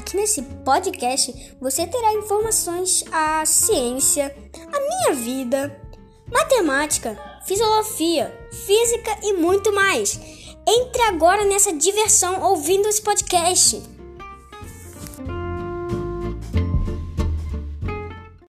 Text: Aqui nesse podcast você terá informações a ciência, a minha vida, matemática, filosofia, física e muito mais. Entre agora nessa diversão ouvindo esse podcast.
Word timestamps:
Aqui 0.00 0.16
nesse 0.16 0.40
podcast 0.40 1.56
você 1.60 1.86
terá 1.86 2.14
informações 2.14 3.04
a 3.12 3.44
ciência, 3.44 4.34
a 4.72 4.80
minha 4.80 5.14
vida, 5.14 5.78
matemática, 6.32 7.18
filosofia, 7.44 8.34
física 8.50 9.18
e 9.22 9.34
muito 9.34 9.70
mais. 9.74 10.18
Entre 10.66 11.02
agora 11.02 11.44
nessa 11.44 11.70
diversão 11.74 12.40
ouvindo 12.40 12.88
esse 12.88 13.02
podcast. 13.02 13.82